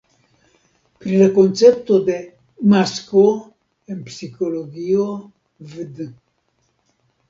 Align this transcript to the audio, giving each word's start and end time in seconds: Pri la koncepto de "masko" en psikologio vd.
Pri 1.03 1.19
la 1.21 1.27
koncepto 1.35 1.99
de 2.09 2.17
"masko" 2.73 3.29
en 3.93 4.03
psikologio 4.11 5.09
vd. 5.77 6.13